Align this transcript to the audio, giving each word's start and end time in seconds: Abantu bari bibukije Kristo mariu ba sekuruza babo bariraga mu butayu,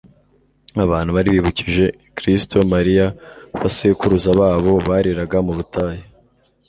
Abantu 0.85 1.09
bari 1.15 1.29
bibukije 1.35 1.85
Kristo 2.17 2.57
mariu 2.73 3.05
ba 3.59 3.67
sekuruza 3.75 4.29
babo 4.39 4.73
bariraga 4.89 5.37
mu 5.45 5.53
butayu, 5.57 6.03